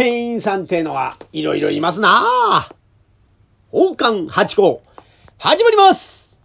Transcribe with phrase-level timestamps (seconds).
[0.00, 2.70] 店員さんってのはいろいろいますな
[3.70, 4.82] 王冠八甲、
[5.36, 6.40] 始まります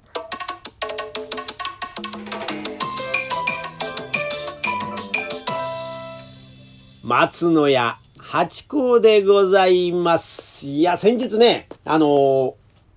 [7.02, 10.68] 松野屋八甲でございます。
[10.68, 12.54] いや、先日ね、あのー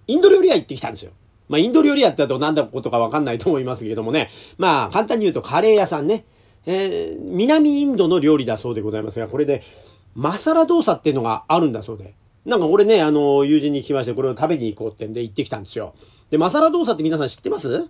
[0.08, 1.12] インド料理屋行ってきたんですよ。
[1.48, 4.28] まあ、インド料理屋ってだと何だことかわかんないと思いますけれどもね。
[4.56, 6.24] まあ、簡単に言うとカレー屋さんね。
[6.66, 9.62] えー南インドの料理だそうでございますが、これで、
[10.14, 12.14] マサラドーサっていうのがあるんだそうで。
[12.44, 15.94] なんか俺ね、あの、友人に聞きまして、これを食べに行こうってんで行ってきたんですよ。
[16.30, 17.88] で、マサラドーサって皆さん知ってます？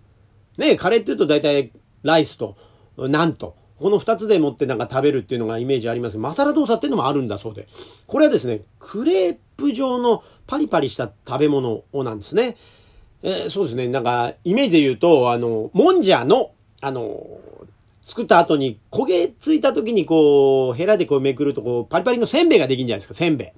[0.56, 1.70] ねカレーって言うと大体
[2.02, 2.56] ライスと、
[2.96, 7.68] なんと、この二つでもってなんか食べるっていうのがイメージありますけどマサラドーサっていうのもあるんだそうで。
[8.06, 12.56] これはですね、クレープ状のパリパリした食べ物をなんですね。
[13.22, 17.40] えーそうですね、なんか、イメージで言うと、あの、もんじゃの、あの、
[18.08, 23.48] 作った後に焦げついた時にこう、ヘラでこうめくるとこう、パリパリのせんべいができるんじゃないですか、せんべい。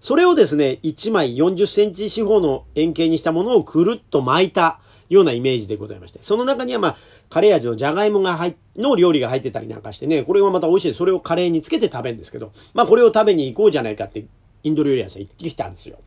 [0.00, 6.96] それをですね、1枚40センチ四方の円形にしたものをくるっと巻いたようなイメージでございまして、その中にはまあ、
[7.30, 10.94] カレー味のじゃがいもが入、の料理が入ってたりなんかしてね、これがまた美味しい。
[10.94, 14.26] それをカレーにつけて食べるんですけど、まあこれを食べに行こうじゃないかって、
[14.62, 15.98] インド料理屋さん行ってきたんですよ。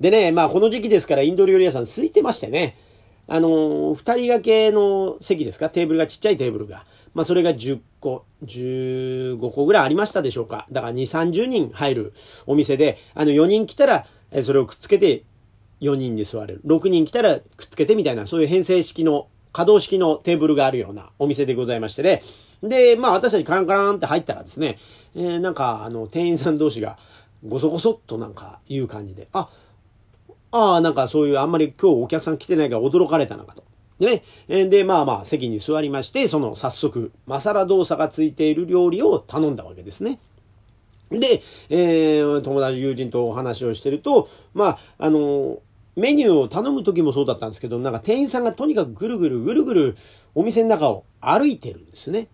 [0.00, 2.76] でね、まあこの時期ですからインド料理屋さん空いてましてね、
[3.28, 6.84] あのー二人掛けの席ですか、テーブルがちっちゃいテーブルが。
[7.14, 10.66] まあそれが10個、15個ぐらいありましたでしょうか？
[10.72, 12.12] だから2、30人入る
[12.46, 14.06] お店で、あの4人来たら、
[14.42, 15.24] それをくっつけて
[15.80, 16.60] 4人で座れる。
[16.64, 22.22] 6人来たらくっつけてみたいな、そういう編成式の、可動式のテーブルがあるようなお店でございましてね。
[22.62, 24.78] で、まあ私たちカランカランって入ったらですね、
[25.14, 26.96] えーなんかあの店員さん同士が
[27.46, 29.50] ごそごそっとなんか言う感じで、あ、
[30.52, 33.64] ああ、なんかそういうあんまり今日お客さん来てないから驚かれたのかと。
[33.98, 40.18] でね、で、まあまあ席に座りまして、その早速、マサラ動作がついている料理を頼んだわけですね。
[41.10, 45.58] で、えー友達、友人とお話をしてると、まあ、あの
[45.94, 49.96] メニューを頼む時もそうだったんですけど、なんか店員さんがとにかくぐるぐるぐるぐる
[50.34, 52.28] お店の中を歩いてるんですね。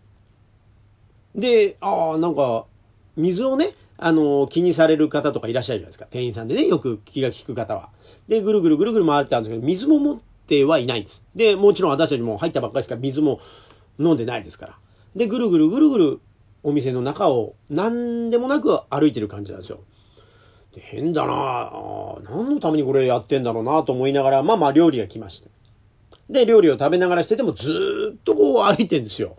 [1.35, 2.67] で、ああ、なんか、
[3.17, 6.07] 水をね、あの気にされる方とかいらっしゃるじゃないですか。
[6.09, 7.91] 店員さんでね、よく気が利く方は。
[8.29, 11.23] で、ぐるぐるぐるぐる回ってたんですけど、水も持ってはいないんです。
[11.35, 13.41] で、もちろん私たちも入ったばっかりですから、水も
[13.99, 14.79] 飲んでないですから。
[15.17, 16.21] で、ぐるぐるぐるぐる
[16.63, 19.81] お店の中を何でもなく歩いてる感じなんですよ。
[20.75, 21.33] で変だな
[21.73, 25.51] あ何のためにこれやってんだろうなと思いながら、まあまあ料理が来まして。
[26.29, 29.37] で、料理を食べながらしててもずっとこう歩いてんですよ。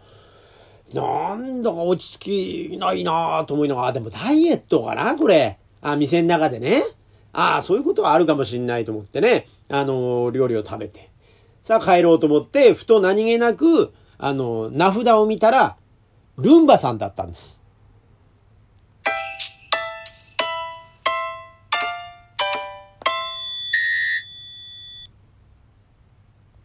[0.93, 5.57] なんだか落ち着きないなと思いながら、でもダイエットかなこれ。
[5.81, 6.83] あ、店の中でね。
[7.31, 9.47] ああ、そういうことはあるかもしんないと思ってね。
[9.69, 11.09] あの、料理を食べて。
[11.61, 15.77] さあ帰ろうと思って、ふと何気なく、あの、名札を見たら、
[16.37, 17.58] ルンバさんだったんです。